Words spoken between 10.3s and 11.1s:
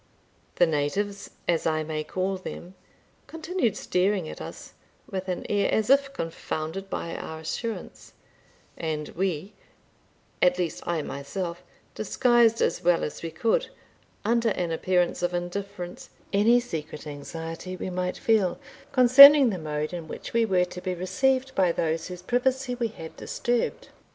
at least I